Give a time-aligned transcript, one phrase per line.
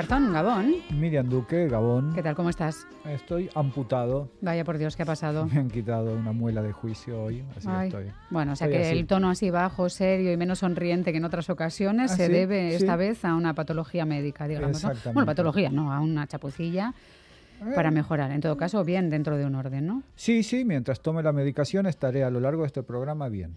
[0.00, 0.76] Garzón, Gabón.
[0.98, 2.14] Miriam Duque, Gabón.
[2.14, 2.34] ¿Qué tal?
[2.34, 2.86] ¿Cómo estás?
[3.04, 4.30] Estoy amputado.
[4.40, 5.44] Vaya por Dios, ¿qué ha pasado?
[5.46, 8.04] Me han quitado una muela de juicio hoy, así que estoy.
[8.30, 8.98] Bueno, o sea estoy que así.
[8.98, 12.32] el tono así bajo, serio y menos sonriente que en otras ocasiones Ah, se ¿sí?
[12.32, 12.98] debe esta Sí.
[12.98, 14.70] vez a una patología médica, digamos.
[14.70, 14.76] ¿no?
[14.90, 15.12] Exactamente.
[15.12, 16.94] Bueno, patología, no, a una chapucilla
[17.74, 18.30] para mejorar.
[18.32, 20.02] En todo caso, bien dentro de un orden, ¿no?
[20.16, 23.52] Sí, sí, mientras tome la medicación estaré a lo largo de este programa bien.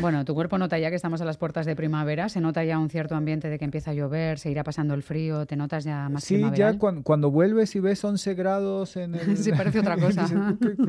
[0.00, 2.78] Bueno, tu cuerpo nota ya que estamos a las puertas de primavera, se nota ya
[2.78, 5.84] un cierto ambiente de que empieza a llover, se irá pasando el frío, te notas
[5.84, 6.78] ya más Sí, ya primaveral?
[6.78, 9.36] cuan- cuando vuelves y ves 11 grados en el...
[9.36, 10.26] Sí, parece otra cosa.
[10.60, 10.84] ¿qué, qué-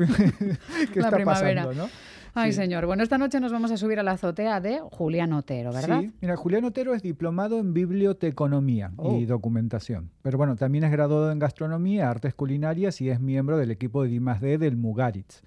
[0.92, 1.64] qué La está primavera.
[1.64, 1.90] pasando, no?
[2.34, 2.56] Ay, Sí.
[2.60, 2.86] señor.
[2.86, 6.00] Bueno, esta noche nos vamos a subir a la azotea de Julián Otero, ¿verdad?
[6.00, 9.18] Sí, mira, Julián Otero es diplomado en biblioteconomía Oh.
[9.18, 10.10] y documentación.
[10.22, 14.08] Pero bueno, también es graduado en gastronomía, artes culinarias y es miembro del equipo de
[14.18, 15.42] D+D del Mugaritz.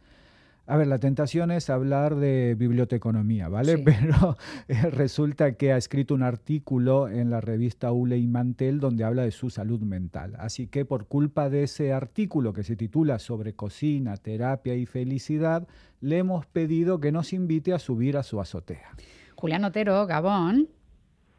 [0.68, 3.78] A ver, la tentación es hablar de biblioteconomía, ¿vale?
[3.78, 3.84] Sí.
[3.86, 9.04] Pero eh, resulta que ha escrito un artículo en la revista Ule y Mantel donde
[9.04, 10.34] habla de su salud mental.
[10.40, 15.68] Así que por culpa de ese artículo que se titula sobre cocina, terapia y felicidad,
[16.02, 18.90] le hemos pedido que nos invite a subir a su azotea.
[19.36, 20.68] Julián Otero, Gabón.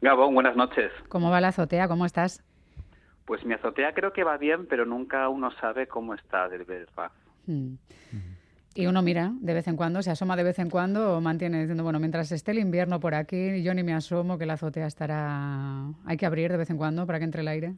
[0.01, 0.91] Gabón, buenas noches.
[1.09, 1.87] ¿Cómo va la azotea?
[1.87, 2.43] ¿Cómo estás?
[3.25, 7.11] Pues mi azotea creo que va bien, pero nunca uno sabe cómo está de verdad.
[7.45, 7.73] Mm.
[8.77, 11.61] Y uno mira de vez en cuando, se asoma de vez en cuando o mantiene
[11.61, 14.85] diciendo, bueno, mientras esté el invierno por aquí, yo ni me asomo, que la azotea
[14.85, 15.87] estará...
[16.05, 17.73] Hay que abrir de vez en cuando para que entre el aire.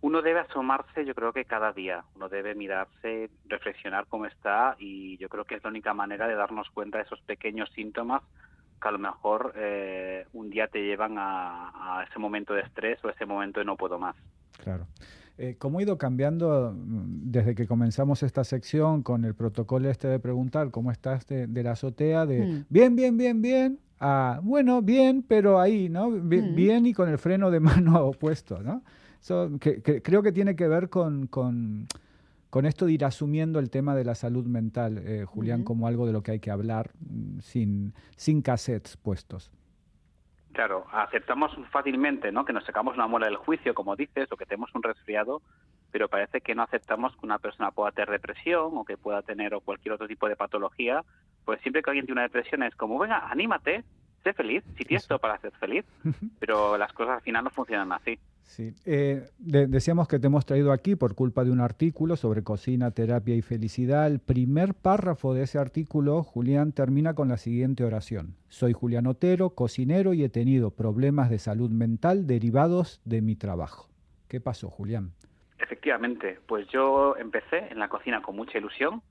[0.00, 2.04] Uno debe asomarse, yo creo que cada día.
[2.14, 6.36] Uno debe mirarse, reflexionar cómo está y yo creo que es la única manera de
[6.36, 8.22] darnos cuenta de esos pequeños síntomas
[8.80, 13.04] que a lo mejor eh, un día te llevan a, a ese momento de estrés
[13.04, 14.14] o ese momento de no puedo más.
[14.62, 14.86] Claro.
[15.40, 20.08] Eh, ¿Cómo ha ido cambiando mm, desde que comenzamos esta sección con el protocolo este
[20.08, 22.64] de preguntar cómo estás de, de la azotea, de Mm.
[22.68, 26.10] bien, bien, bien, bien, a bueno, bien, pero ahí, ¿no?
[26.10, 26.54] Bi- Mm.
[26.56, 27.60] Bien y con el freno de
[27.94, 28.82] mano opuesto, ¿no?
[29.20, 31.86] Eso que, que- creo que tiene que ver con, con,
[32.50, 36.04] con esto de ir asumiendo el tema de la salud mental, eh, Julián, como algo
[36.06, 36.90] de lo que hay que hablar
[37.42, 39.52] sin, sin cassettes puestos.
[40.58, 42.44] Claro, aceptamos fácilmente ¿no?
[42.44, 45.40] que nos sacamos una muela del juicio, como dices, o que tenemos un resfriado,
[45.92, 49.54] pero parece que no aceptamos que una persona pueda tener depresión o que pueda tener
[49.54, 51.04] o cualquier otro tipo de patología.
[51.44, 53.84] Pues siempre que alguien tiene una depresión es como, venga, anímate,
[54.24, 55.84] sé feliz, si tienes todo para ser feliz,
[56.40, 58.18] pero las cosas al final no funcionan así.
[58.48, 62.42] Sí, eh, de- decíamos que te hemos traído aquí por culpa de un artículo sobre
[62.42, 64.06] cocina, terapia y felicidad.
[64.06, 68.36] El primer párrafo de ese artículo, Julián, termina con la siguiente oración.
[68.48, 73.90] Soy Julián Otero, cocinero y he tenido problemas de salud mental derivados de mi trabajo.
[74.28, 75.12] ¿Qué pasó, Julián?
[75.58, 79.02] Efectivamente, pues yo empecé en la cocina con mucha ilusión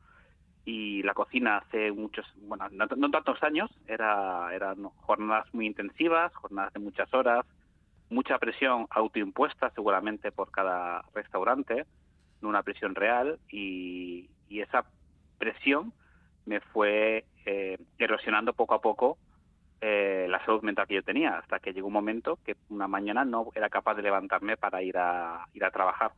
[0.66, 6.34] y la cocina hace muchos, bueno, no, no tantos años, era, eran jornadas muy intensivas,
[6.34, 7.46] jornadas de muchas horas,
[8.10, 11.86] mucha presión autoimpuesta seguramente por cada restaurante,
[12.42, 14.86] no una presión real y, y esa
[15.38, 15.94] presión
[16.46, 19.18] me fue eh, erosionando poco a poco
[19.80, 23.26] eh, la salud mental que yo tenía, hasta que llegó un momento que una mañana
[23.26, 26.14] no era capaz de levantarme para ir a, ir a trabajar.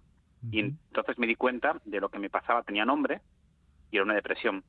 [0.52, 3.20] Y entonces me di cuenta de lo que me pasaba, tenía nombre
[3.92, 4.64] y era una depresión.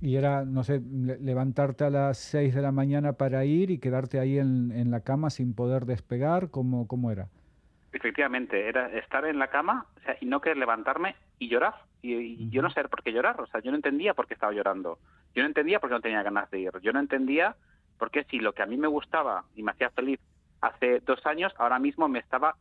[0.00, 3.78] Y era, no sé, le- levantarte a las 6 de la mañana para ir y
[3.78, 7.28] quedarte ahí en, en la cama sin poder despegar, ¿cómo, cómo era?
[7.92, 11.74] Efectivamente, era estar en la cama o sea, y no querer levantarme y llorar.
[12.02, 14.34] Y, y yo no saber por qué llorar, o sea, yo no entendía por qué
[14.34, 14.98] estaba llorando.
[15.34, 16.70] Yo no entendía por qué no tenía ganas de ir.
[16.82, 17.56] Yo no entendía
[17.98, 20.20] por qué si lo que a mí me gustaba y me hacía feliz
[20.60, 22.56] hace dos años, ahora mismo me estaba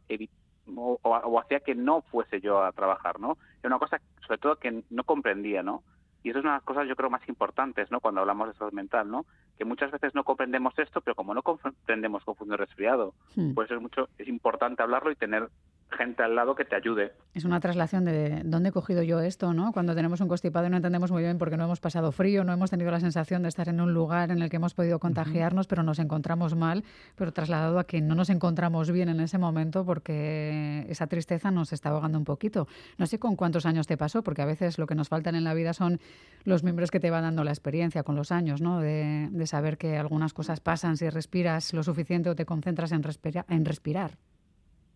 [0.75, 3.37] o, o- o hacía que no fuese yo a trabajar, ¿no?
[3.59, 5.83] Era una cosa, sobre todo, que no comprendía, ¿no?
[6.25, 7.99] Y eso es una de las cosas, yo creo, más importantes, ¿no?
[7.99, 9.27] Cuando hablamos de salud mental, ¿no?
[9.59, 13.53] Que muchas veces no comprendemos esto, pero como no comprendemos confusión resfriado, Hmm.
[13.53, 15.49] por eso es mucho es importante hablarlo y tener
[15.91, 17.13] gente al lado que te ayude.
[17.33, 19.71] Es una traslación de dónde he cogido yo esto, ¿no?
[19.71, 22.51] Cuando tenemos un constipado y no entendemos muy bien porque no hemos pasado frío, no
[22.53, 25.67] hemos tenido la sensación de estar en un lugar en el que hemos podido contagiarnos,
[25.67, 26.83] pero nos encontramos mal,
[27.15, 31.71] pero trasladado a que no nos encontramos bien en ese momento porque esa tristeza nos
[31.71, 32.67] está ahogando un poquito.
[32.97, 35.43] No sé con cuántos años te pasó, porque a veces lo que nos faltan en
[35.43, 35.99] la vida son
[36.43, 38.79] los miembros que te va dando la experiencia con los años, ¿no?
[38.79, 43.03] De, de saber que algunas cosas pasan si respiras lo suficiente o te concentras en,
[43.03, 44.17] respira- en respirar.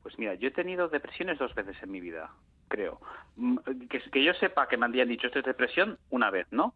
[0.10, 2.32] Pues mira, yo he tenido depresiones dos veces en mi vida,
[2.68, 3.00] creo.
[3.36, 3.58] Mm,
[3.88, 6.74] Que, que yo sepa que me habían dicho esto es depresión una vez, ¿no?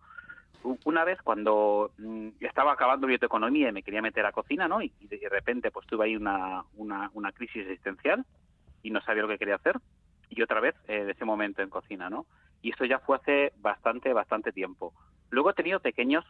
[0.86, 4.84] Una vez cuando mm, estaba acabando bioteconomía y me quería meter a cocina, ¿no?
[4.84, 8.24] Y, de repente pues tuve ahí una, una, crisis existencial
[8.84, 9.80] y no sabía lo que quería hacer.
[10.30, 12.28] Y otra vez eh, ese momento en cocina, ¿no?
[12.62, 14.94] Y esto ya fue hace bastante, bastante tiempo.
[15.32, 16.24] Luego he tenido pequeños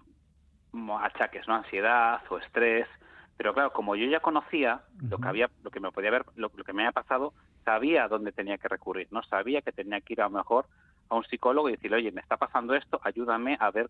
[0.71, 1.55] mm, achaques, ¿no?
[1.55, 2.87] Ansiedad o estrés,
[3.37, 6.49] Pero claro, como yo ya conocía lo que había, lo que me podía haber, lo,
[6.49, 7.33] que me había pasado,
[7.65, 10.65] sabía dónde tenía que recurrir, no sabía que tenía que ir a lo mejor
[11.09, 13.89] a un psicólogo y decirle, oye, me está pasando esto, ayúdame a ver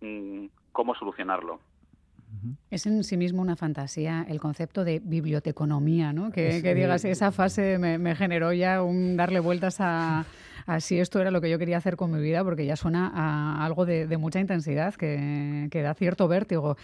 [0.00, 1.60] mm, cómo solucionarlo.
[2.70, 6.30] Es en sí mismo una fantasía el concepto de biblioteconomía, ¿no?
[6.30, 10.24] Que, digas, esa fase me, generó ya un darle vueltas a,
[10.80, 13.64] si esto era lo que yo quería hacer con mi vida, porque ya suena a
[13.64, 16.76] algo de, mucha intensidad que, da cierto vértigo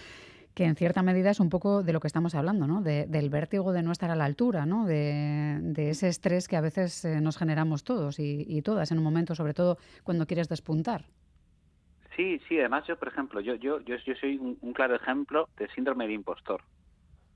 [0.55, 2.81] que en cierta medida es un poco de lo que estamos hablando, ¿no?
[2.81, 4.87] del vértigo de no estar a la altura, ¿no?
[4.87, 9.05] De, ese estrés que a veces eh, nos generamos todos y, y, todas en un
[9.05, 11.07] momento, sobre todo cuando quieres despuntar.
[12.17, 15.69] Sí, sí, además yo, por ejemplo, yo, yo, yo, yo soy un, claro ejemplo de
[15.71, 16.63] síndrome de impostor.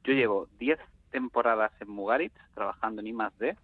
[0.04, 0.78] Yo llevo 10
[1.10, 3.56] temporadas en Mugaritz trabajando en I D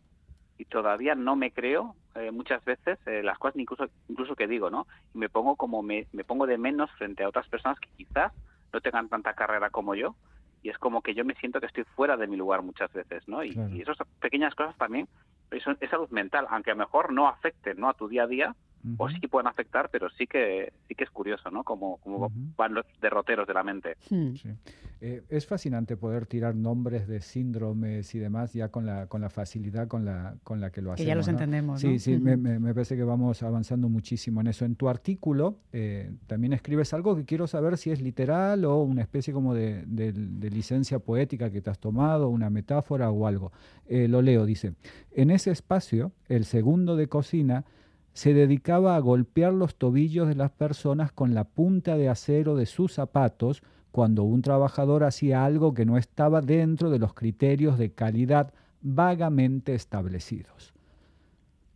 [0.59, 4.71] y todavía no me creo eh, muchas veces eh, las cosas incluso incluso que digo,
[4.71, 4.87] ¿no?
[5.15, 8.33] Y me pongo como me, me pongo de menos frente a otras personas que quizás
[8.75, 10.15] no tengan tanta carrera como yo
[10.63, 13.27] y es como que yo me siento que estoy fuera de mi lugar muchas veces,
[13.29, 13.45] ¿no?
[13.45, 15.09] Y, y esas pequeñas cosas también
[15.51, 17.89] eso es salud mental, aunque a lo mejor no afecten ¿no?
[17.89, 18.55] a tu día a día,
[18.99, 21.65] o sí pueden afectar, pero sí que sí que es curioso, ¿no?
[21.65, 23.97] Como, como van los derroteros de la mente.
[24.11, 24.35] Hmm.
[25.01, 29.29] Eh, es fascinante poder tirar nombres de síndromes y demás ya con la con la
[29.29, 31.05] facilidad con la con la que lo hacemos.
[31.05, 31.81] Que ya los entendemos.
[31.81, 34.65] Sí, sí, me, me, parece que vamos avanzando muchísimo en eso.
[34.65, 39.03] En tu artículo eh, también escribes algo que quiero saber si es literal o una
[39.03, 43.53] especie como de, de, licencia poética que te has tomado, una metáfora o algo.
[43.87, 44.75] Eh, lo leo, dice,
[45.13, 47.65] en ese espacio, el segundo de cocina
[48.15, 52.65] se dedicaba a golpear los tobillos de las personas con la punta de acero de
[52.65, 57.93] sus zapatos cuando un trabajador hacía algo que no estaba dentro de los criterios de
[57.93, 60.73] calidad vagamente establecidos.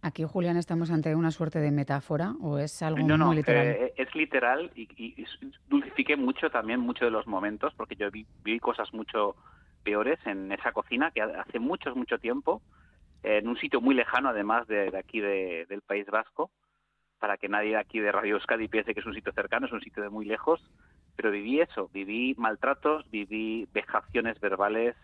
[0.01, 3.67] Aquí, Julián, estamos ante una suerte de metáfora o es algo no, muy literal.
[3.67, 5.25] Eh, es literal y, y,
[5.69, 9.35] dulcifiqué mucho también muchos de los momentos porque yo vi, vi, cosas mucho
[9.83, 12.63] peores en esa cocina que hace mucho, mucho tiempo
[13.23, 16.51] en un sitio muy lejano, además de, aquí del País Vasco,
[17.19, 19.81] para que nadie aquí de Radio Euskadi piense que es un sitio cercano, es un
[19.81, 20.61] sitio de muy lejos,
[21.17, 24.95] pero viví eso, viví maltratos, viví vejaciones verbales,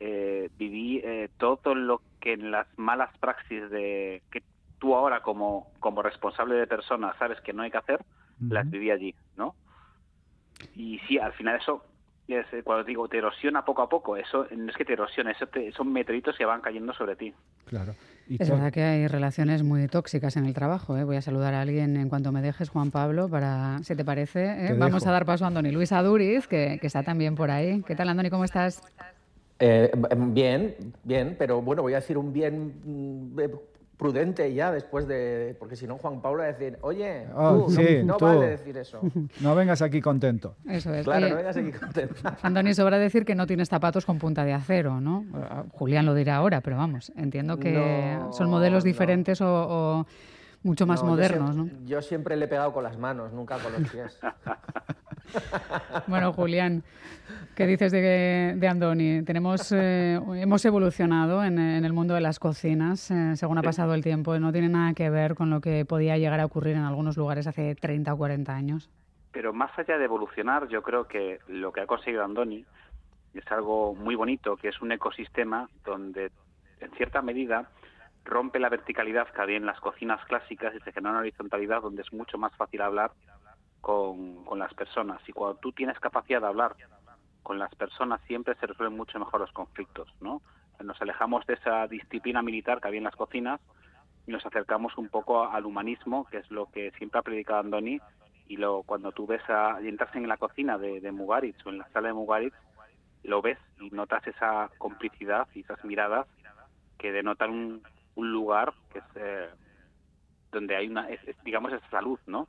[0.00, 4.42] eh, viví eh, todo lo que en las malas praxis de que
[4.80, 8.04] tú ahora como, como responsable de personas sabes que no hay que hacer,
[8.40, 9.54] las viví allí, ¿no?
[10.74, 11.84] Y sí, al final eso
[12.32, 15.30] es, eh, cuando digo te erosiona poco a poco, eso no es que te erosiona,
[15.30, 17.32] eso son meteoritos que van cayendo sobre ti.
[17.66, 17.94] Claro.
[18.28, 20.96] es verdad que hay relaciones muy tóxicas en el trabajo.
[20.96, 21.04] ¿eh?
[21.04, 24.66] Voy a saludar a alguien en cuanto me dejes, Juan Pablo, para, si te parece,
[24.66, 24.74] ¿eh?
[24.78, 27.82] vamos a dar paso a Andoni Luis Aduriz, que, que, está también por ahí.
[27.86, 28.30] ¿Qué tal, Andoni?
[28.30, 28.82] ¿Cómo estás?
[29.60, 30.74] bien,
[31.04, 33.36] bien, pero bueno, voy a decir un bien mm,
[33.96, 35.56] prudente ya después de.
[35.58, 37.68] Porque si no, Juan Pablo va a decir, oye, oh,
[38.04, 39.00] no, vale decir eso.
[39.40, 40.56] No vengas aquí contento.
[40.68, 41.04] Eso es.
[41.04, 42.14] Claro, no vengas aquí contento.
[42.42, 45.24] Andoni, sobra decir que no tienes zapatos con punta de acero, ¿no?
[45.72, 50.06] Julián lo dirá ahora, pero vamos, entiendo que son modelos diferentes o,
[50.62, 51.68] mucho más modernos, ¿no?
[51.84, 54.18] Yo siempre le he pegado con las manos, nunca con los pies.
[56.06, 56.82] bueno, Julián,
[57.54, 59.22] ¿qué dices de, Andoni?
[59.22, 64.02] Tenemos, eh, hemos evolucionado en, el mundo de las cocinas eh, según ha pasado el
[64.02, 64.38] tiempo.
[64.38, 67.46] No tiene nada que ver con lo que podía llegar a ocurrir en algunos lugares
[67.46, 68.90] hace 30 o 40 años.
[69.32, 72.64] Pero más allá de evolucionar, yo creo que lo que ha conseguido Andoni
[73.34, 76.30] es algo muy bonito, que es un ecosistema donde,
[76.80, 77.70] en cierta medida,
[78.24, 82.02] rompe la verticalidad que había en las cocinas clásicas y se genera una horizontalidad donde
[82.02, 83.12] es mucho más fácil hablar
[83.82, 85.20] con, con las personas.
[85.28, 86.74] Y cuando tú tienes capacidad de hablar
[87.42, 90.40] con las personas, siempre se resuelven mucho mejor los conflictos, ¿no?
[90.82, 93.60] Nos alejamos de esa disciplina militar que había en las cocinas
[94.26, 98.00] y nos acercamos un poco al humanismo, que es lo que siempre ha predicado Andoni.
[98.48, 101.70] Y lo, cuando tú ves a, y entras en la cocina de, de Mugaritz o
[101.70, 102.54] en la sala de Mugaritz,
[103.24, 106.26] lo ves y notas esa complicidad y esas miradas
[106.98, 107.82] que denotan un,
[108.14, 109.48] un lugar que es eh,
[110.52, 111.08] donde hay una,
[111.44, 112.46] digamos, esa salud, ¿no?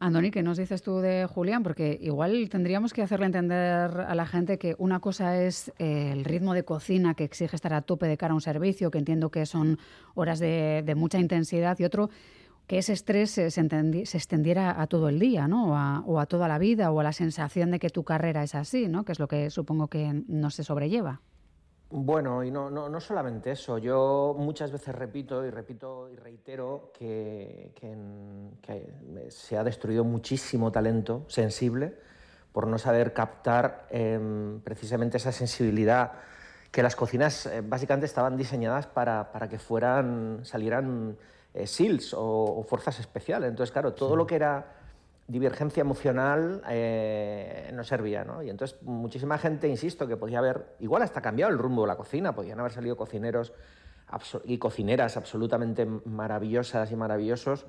[0.00, 1.62] Andoni, ¿qué nos dices tú de Julián?
[1.62, 6.24] Porque igual tendríamos que hacerle entender a la gente que una cosa es eh, el
[6.24, 9.30] ritmo de cocina que exige estar a tope de cara a un servicio, que entiendo
[9.30, 9.78] que son
[10.14, 12.10] horas de, mucha intensidad, y otro
[12.66, 15.70] que ese estrés se, se, extendiera a todo el día, ¿no?
[15.70, 18.42] O a, o a, toda la vida, o a la sensación de que tu carrera
[18.42, 19.04] es así, ¿no?
[19.04, 21.20] Que es lo que supongo que no se sobrelleva.
[21.90, 23.78] Bueno, y no, no, no, solamente eso.
[23.78, 27.72] Yo muchas veces repito y repito y reitero que,
[29.30, 31.94] se ha destruido muchísimo talento sensible
[32.52, 36.12] por no saber captar em, precisamente esa sensibilidad
[36.70, 41.16] que las cocinas eh, básicamente estaban diseñadas para, para que fueran, salieran
[41.54, 43.48] eh, SEALs o, fuerzas especiales.
[43.48, 44.77] Entonces, claro, todo lo que era
[45.28, 48.42] divergencia emocional eh, no servía, ¿no?
[48.42, 51.96] Y entonces muchísima gente, insisto, que podía haber, igual hasta cambiado el rumbo de la
[51.96, 53.52] cocina, podían haber salido cocineros
[54.44, 57.66] y cocineras absolutamente maravillosas y maravillosos,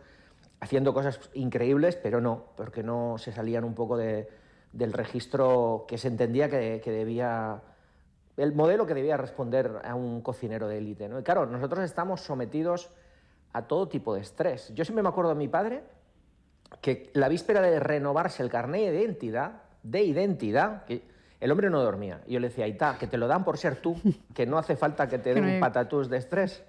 [0.62, 4.30] haciendo cosas increíbles, pero no, porque no se salían un poco de,
[4.72, 7.62] del registro que se entendía que, que, debía,
[8.38, 11.20] el modelo que debía responder a un cocinero de élite, ¿no?
[11.20, 12.90] Y claro, nosotros estamos sometidos
[13.52, 14.74] a todo tipo de estrés.
[14.76, 15.84] Yo siempre me acuerdo de mi padre,
[16.82, 19.52] que la víspera de renovarse el carnet de identidad,
[19.84, 21.04] de identidad, que
[21.40, 22.22] el hombre no dormía.
[22.28, 23.96] Y yo le decía, Aita, que te lo dan por ser tú,
[24.34, 26.64] que no hace falta que te den un patatús de estrés,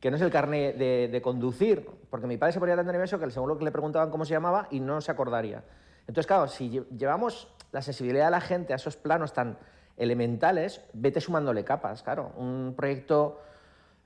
[0.00, 3.24] que no es el carnet de, conducir, porque mi padre se ponía tan nervioso que
[3.24, 5.64] el segundo que le preguntaban cómo se llamaba y no se acordaría.
[6.06, 9.58] Entonces, claro, si llevamos la sensibilidad de la gente a esos planos tan
[9.96, 12.32] elementales, vete sumándole capas, claro.
[12.36, 13.40] Un proyecto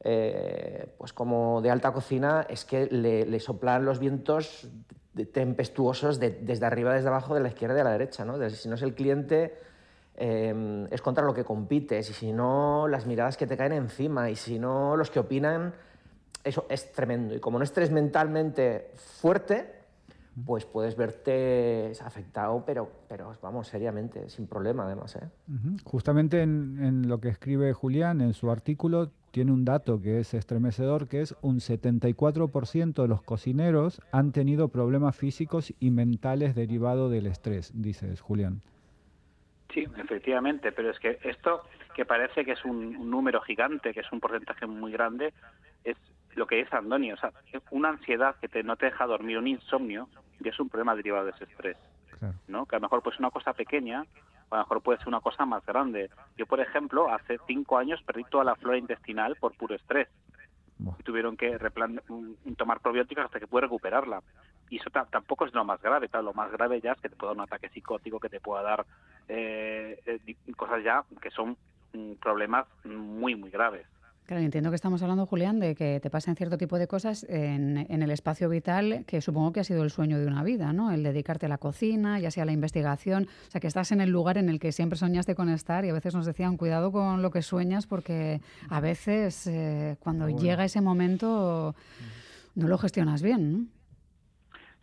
[0.02, 4.68] eh, pues como de alta cocina es que le soplan los vientos
[5.32, 8.24] tempestuosos desde arriba, desde abajo, de la izquierda y de la derecha.
[8.24, 8.48] ¿no?
[8.50, 9.54] si no es el cliente,
[10.16, 14.30] eh, es contra lo que compites, y si no, las miradas que te caen encima,
[14.30, 15.74] y si no, los que opinan,
[16.44, 17.34] eso es tremendo.
[17.34, 19.80] Y como no estés mentalmente fuerte,
[20.46, 25.16] pues puedes verte afectado, pero, pero vamos, seriamente, sin problema además.
[25.16, 25.28] ¿eh?
[25.84, 30.34] Justamente en, en, lo que escribe Julián en su artículo, tiene un dato que es
[30.34, 37.10] estremecedor, que es un 74% de los cocineros han tenido problemas físicos y mentales derivados
[37.10, 38.62] del estrés, dice Julián.
[39.72, 41.62] Sí, efectivamente, pero es que esto
[41.94, 45.32] que parece que es un, número gigante, que es un porcentaje muy grande,
[45.84, 45.96] es
[46.34, 47.32] lo que es Andoni, o sea,
[47.70, 50.08] una ansiedad que te, no te deja dormir, un insomnio,
[50.40, 51.76] y es un problema derivado de ese estrés,
[52.48, 52.66] ¿no?
[52.66, 54.04] Que a lo mejor pues una cosa pequeña
[54.50, 56.10] a lo mejor puede ser una cosa más grande.
[56.36, 60.08] Yo, por ejemplo, hace cinco años perdí toda la flora intestinal por puro estrés.
[60.98, 64.22] Y tuvieron que mm, tomar probióticos hasta que pude recuperarla.
[64.70, 66.08] Y eso tampoco es lo más grave.
[66.08, 66.24] Tal.
[66.24, 68.62] Lo más grave ya es que te pueda dar un ataque psicótico, que te pueda
[68.62, 68.86] dar
[69.28, 71.56] eh, eh, cosas ya que son
[71.92, 73.86] mm, problemas muy, muy graves.
[74.30, 77.78] Claro, entiendo que estamos hablando, Julián, de que te pasen cierto tipo de cosas en,
[77.90, 80.92] el espacio vital que supongo que ha sido el sueño de una vida, ¿no?
[80.92, 84.00] El dedicarte a la cocina, ya sea a la investigación, o sea, que estás en
[84.00, 86.92] el lugar en el que siempre soñaste con estar y a veces nos decían, cuidado
[86.92, 91.74] con lo que sueñas porque a veces eh, cuando llega ese momento
[92.54, 93.66] no lo gestionas bien, ¿no?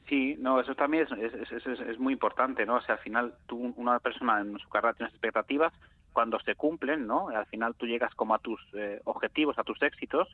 [0.10, 2.76] Sí, no, eso también es, es, es, es, muy importante, ¿no?
[2.76, 5.72] O sea, al final tú, una persona en su carrera tiene expectativas,
[6.18, 7.30] cuando se cumplen, ¿no?
[7.30, 10.28] Al final tú llegas como a tus eh, objetivos, a tus éxitos,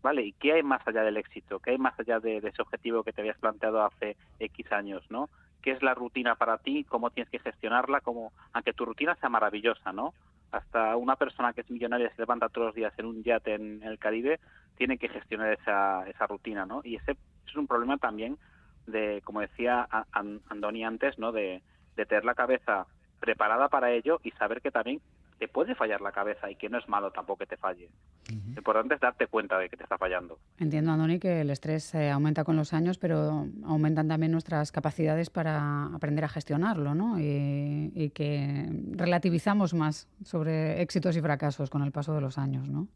[0.00, 0.22] ¿vale?
[0.22, 1.58] ¿Y qué hay más allá del éxito?
[1.58, 5.28] ¿Qué hay más allá de, ese objetivo que te habías planteado hace X años, ¿no?
[5.62, 6.84] ¿Qué es la rutina para ti?
[6.84, 8.02] ¿Cómo tienes que gestionarla?
[8.02, 10.14] Como, aunque tu rutina sea maravillosa, ¿no?
[10.52, 13.82] Hasta una persona que es millonaria se levanta todos los días en un yate en,
[13.82, 14.38] el Caribe,
[14.76, 16.82] tiene que gestionar esa, esa rutina, ¿no?
[16.84, 17.16] Y ese
[17.48, 18.38] es un problema también
[18.86, 21.32] de, como decía Andoni antes, ¿no?
[21.32, 21.62] De,
[21.96, 22.86] de tener la cabeza
[23.18, 25.00] preparada para ello y saber que también
[25.38, 27.90] te puede fallar la cabeza y que no es malo tampoco que te falle.
[28.28, 30.38] Lo importante es darte cuenta de que te está fallando.
[30.58, 35.30] Entiendo, Andoni, que el estrés eh, aumenta con los años, pero aumentan también nuestras capacidades
[35.30, 37.18] para aprender a gestionarlo, ¿no?
[37.18, 42.86] Y, que relativizamos más sobre éxitos y fracasos con el paso de los años, ¿no?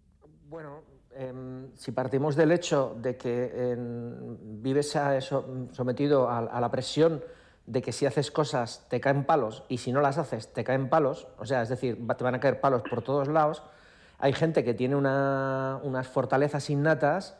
[0.49, 0.83] Bueno,
[1.15, 3.77] em, si partimos del hecho de que
[4.63, 7.21] vives a eso, sometido a la presión
[7.71, 10.89] de que si haces cosas te caen palos y si no las haces te caen
[10.89, 13.63] palos, o sea, es decir, te van a caer palos por todos lados,
[14.19, 17.37] hay gente que tiene unas fortalezas innatas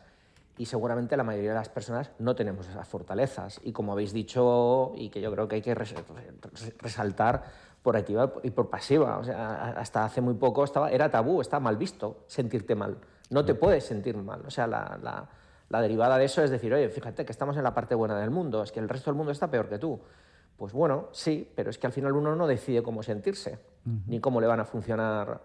[0.57, 3.61] y seguramente la mayoría de las personas no tenemos esas fortalezas.
[3.65, 7.43] Y como habéis dicho, y que yo creo que hay que resaltar
[7.83, 11.61] por activa y por pasiva, o sea, hasta hace muy poco estaba, era tabú, estaba
[11.61, 12.99] mal visto sentirte mal.
[13.31, 14.43] No te puedes sentir mal.
[14.47, 15.29] O sea, la la
[15.81, 18.63] derivada de eso es decir, oye, fíjate que estamos en la parte buena del mundo,
[18.63, 20.01] es que el resto del mundo está peor que tú.
[20.57, 23.59] Pues bueno, sí, pero es que al final uno no decide cómo sentirse,
[24.07, 25.41] ni cómo le van a funcionar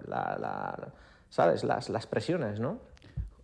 [1.29, 1.63] ¿sabes?
[1.63, 2.79] Las, las presiones, ¿no?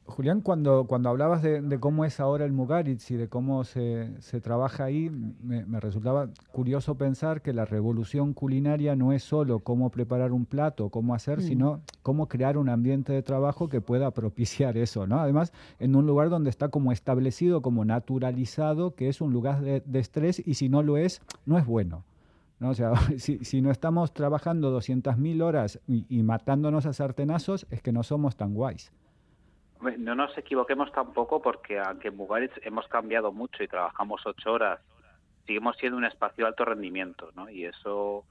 [0.05, 4.41] Julián, cuando, cuando hablabas de, cómo es ahora el Mugaritz y de cómo se, se
[4.41, 10.31] trabaja ahí, me, resultaba curioso pensar que la revolución culinaria no es solo cómo preparar
[10.33, 11.41] un plato, cómo hacer, mm.
[11.41, 15.19] sino cómo crear un ambiente de trabajo que pueda propiciar eso, ¿no?
[15.19, 19.99] Además, en un lugar donde está como establecido, como naturalizado, que es un lugar de,
[19.99, 22.03] estrés y si no lo es, no es bueno.
[22.59, 22.69] ¿no?
[22.71, 27.81] O sea, si, si no estamos trabajando 200.000 horas y, y matándonos a sartenazos, es
[27.81, 28.91] que no somos tan guays.
[29.97, 34.79] No nos equivoquemos tampoco porque aunque en Mugaritz hemos cambiado mucho y trabajamos ocho horas,
[35.45, 37.49] seguimos siendo un espacio de alto rendimiento, ¿no?
[37.49, 38.23] Y eso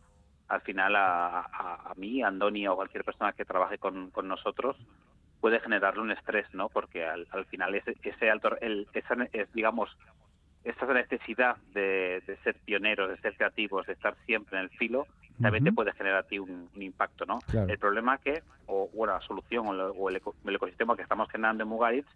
[0.48, 4.76] al final a, a, mí, a Andoni o cualquier persona que trabaje con, nosotros
[5.40, 6.68] puede generarle un estrés, ¿no?
[6.68, 9.96] Porque al, final ese, ese alto, el, esa, es, digamos,
[10.64, 15.06] esta necesidad de, ser pioneros, de ser creativos, de estar siempre en el filo,
[15.40, 17.38] también te puede generar a ti un, impacto, ¿no?
[17.52, 20.16] El problema que, o bueno, la solución o, el,
[20.54, 22.08] ecosistema que estamos generando en Mugaritz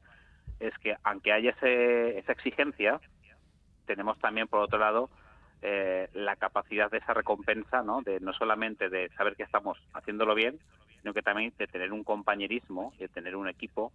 [0.61, 3.01] es que aunque haya esa exigencia,
[3.87, 5.09] tenemos también por otro lado
[5.63, 8.03] eh, la capacidad de esa recompensa, ¿no?
[8.03, 10.59] De no solamente de saber que estamos haciéndolo bien,
[11.01, 13.91] sino que también de tener un compañerismo, de tener un equipo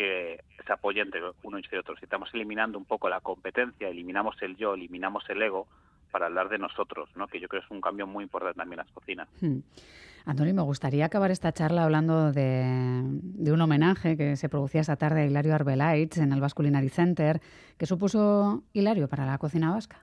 [0.00, 1.94] que se apoye entre uno y otro.
[1.96, 5.66] Si estamos eliminando un poco la competencia, eliminamos el yo, eliminamos el ego
[6.10, 7.26] para hablar de nosotros, ¿no?
[7.28, 9.28] que yo creo que es un cambio muy importante también en las cocinas.
[9.42, 9.58] Hmm.
[10.24, 15.20] Antonio, me gustaría acabar esta charla hablando de, un homenaje que se producía esta tarde
[15.20, 17.42] a Hilario Arbelaitz en el Basque Culinary Center.
[17.76, 19.98] ¿Qué supuso Hilario para la cocina vasca?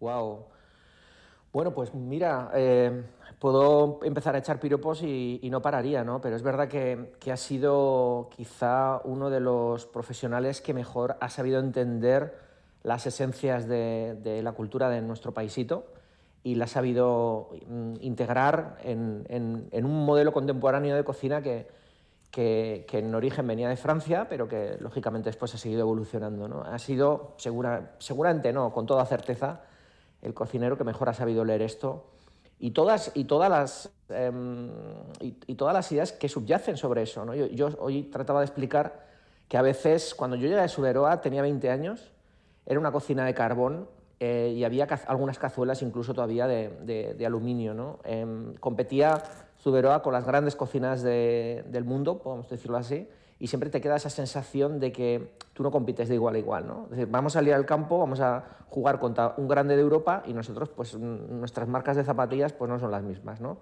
[0.00, 0.44] Wow.
[1.54, 3.04] Bueno, pues mira, eh,
[3.38, 6.20] puedo empezar a echar piropos y, no pararía, ¿no?
[6.20, 11.60] Pero es verdad que, ha sido quizá uno de los profesionales que mejor ha sabido
[11.60, 12.36] entender
[12.82, 15.86] las esencias de, la cultura de nuestro paisito
[16.42, 21.68] y la ha sabido mm, integrar en, un modelo contemporáneo de cocina que,
[22.32, 26.48] que, en origen venía de Francia, pero que lógicamente después ha seguido evolucionando.
[26.48, 26.62] ¿no?
[26.62, 29.60] Ha sido, segura, seguramente no, con toda certeza,
[30.24, 32.04] el cocinero que mejor ha sabido leer esto
[32.58, 34.70] y todas, y todas, las, em,
[35.20, 37.32] y, todas las ideas que subyacen sobre eso.
[37.34, 39.04] Yo, hoy trataba de explicar
[39.48, 42.10] que a veces, cuando yo llegué a Suberoa, tenía 20 años,
[42.64, 43.88] era una cocina de carbón
[44.20, 47.98] eh, y había algunas cazuelas incluso todavía de, aluminio.
[48.04, 49.22] Em, competía
[49.58, 53.08] Suberoa con las grandes cocinas del mundo, podemos decirlo así,
[53.44, 56.66] y siempre te queda esa sensación de que tú no compites de igual a igual,
[56.66, 56.84] ¿no?
[56.84, 60.22] Es decir, vamos a salir al campo, vamos a jugar contra un grande de Europa
[60.24, 63.58] y nosotros, pues nuestras marcas de zapatillas pues no son las mismas, ¿no?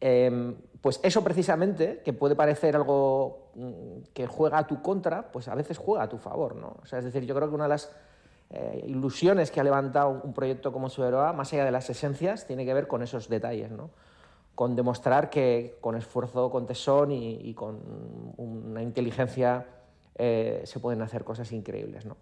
[0.00, 5.46] Em, pues eso precisamente, que puede parecer algo mm, que juega a tu contra, pues
[5.46, 6.78] a veces juega a tu favor, ¿no?
[6.82, 7.94] O sea, es decir, yo creo que una de las
[8.50, 12.64] eh, ilusiones que ha levantado un proyecto como Sueroa, más allá de las esencias, tiene
[12.64, 13.90] que ver con esos detalles, ¿no?
[14.54, 17.80] Con demostrar que con esfuerzo, con tesón y, con
[18.36, 19.66] una inteligencia
[20.16, 22.06] eh, se pueden hacer cosas increíbles.
[22.06, 22.16] ¿no?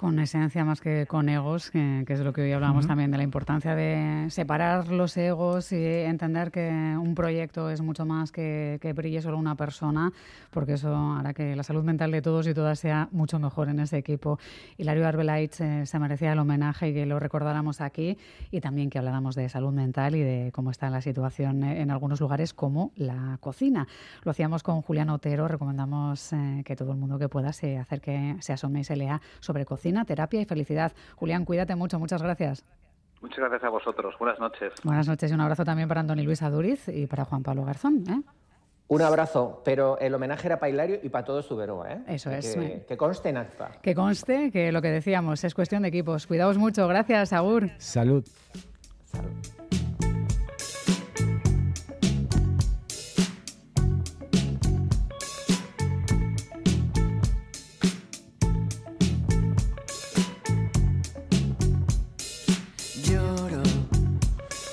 [0.00, 3.22] Con esencia más que con egos, que, es lo que hoy hablábamos también, de la
[3.22, 8.94] importancia de separar los egos y entender que un proyecto es mucho más que, que
[8.94, 10.10] brille solo una persona,
[10.52, 13.78] porque eso hará que la salud mental de todos y todas sea mucho mejor en
[13.78, 14.38] ese equipo.
[14.78, 18.16] Hilario Arbelaitz eh, se merecía el homenaje y que lo recordáramos aquí
[18.50, 22.22] y también que habláramos de salud mental y de cómo está la situación en algunos
[22.22, 23.86] lugares como la cocina.
[24.22, 28.36] Lo hacíamos con Julián Otero, recomendamos eh, que todo el mundo que pueda se acerque,
[28.40, 30.92] se asome y se lea sobre cocina terapia y felicidad.
[31.16, 32.64] Julián, cuídate mucho, muchas gracias.
[33.20, 34.14] Muchas gracias a vosotros.
[34.18, 34.72] Buenas noches.
[34.82, 38.04] Buenas noches y un abrazo también para Antoni Luis Aduriz y para Juan Pablo Garzón.
[38.08, 38.22] ¿eh?
[38.88, 42.02] Un abrazo, pero el homenaje era para Hilario y para todo su ¿eh?
[42.08, 42.56] Eso es.
[42.56, 43.70] Que, que, conste en acta.
[43.82, 46.26] Que conste que lo que decíamos es cuestión de equipos.
[46.26, 46.88] Cuidaos mucho.
[46.88, 47.70] Gracias, Agur.
[47.78, 48.26] Salud.
[49.04, 49.60] Salud.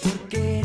[0.08, 0.57] porque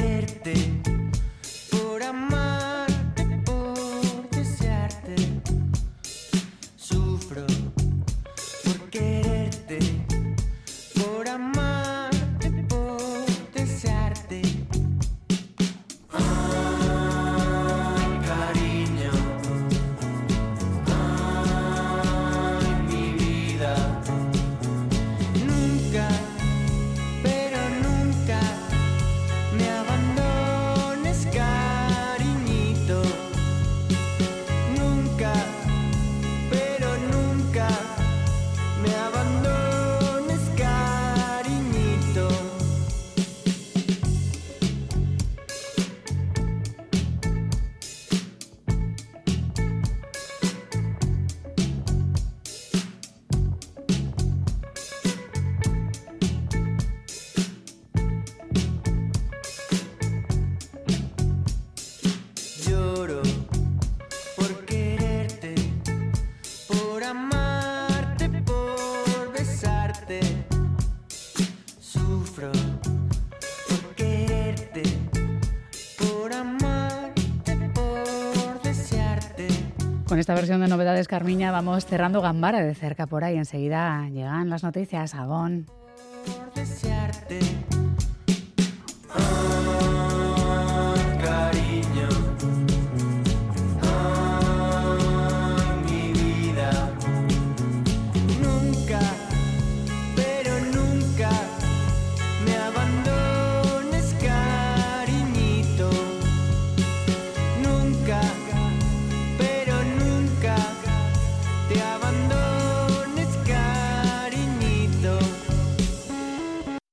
[80.13, 83.39] Con esta versión de novedades, Carmiña, vamos cerrando Gambara de cerca por ahí.
[83.39, 85.15] Enseguida llegan las noticias.
[85.15, 85.65] Agón.
[86.27, 87.72] Por.